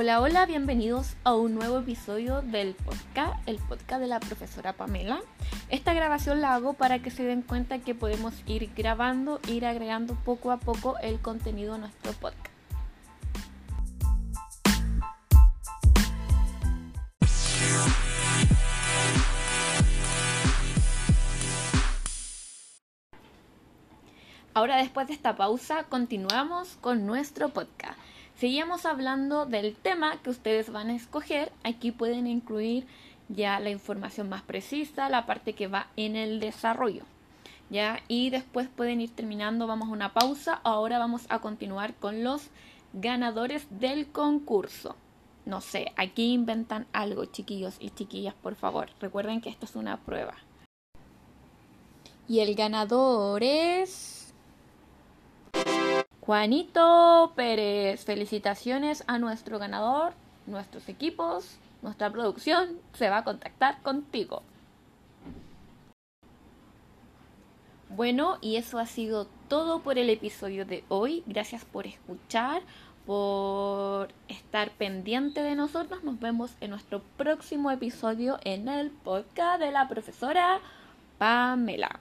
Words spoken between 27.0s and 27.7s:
nuestro